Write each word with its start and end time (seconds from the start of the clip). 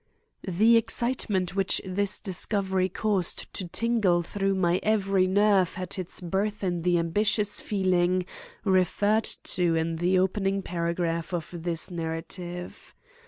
_The 0.53 0.77
excitement 0.77 1.55
which 1.55 1.79
this 1.85 2.19
discovery 2.19 2.89
caused 2.89 3.53
to 3.53 3.67
tingle 3.67 4.23
through 4.23 4.55
my 4.55 4.79
every 4.81 5.27
nerve 5.27 5.75
had 5.75 5.99
its 5.99 6.21
birth 6.21 6.63
in 6.63 6.81
the 6.81 6.97
ambitious 6.97 7.61
feeling 7.61 8.25
referred 8.65 9.25
to 9.43 9.75
in 9.75 9.97
the 9.97 10.17
opening 10.17 10.63
paragraph 10.63 11.35
of 11.35 11.49
this 11.53 11.91
narrative. 11.91 12.95